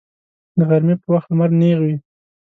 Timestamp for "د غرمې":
0.57-0.95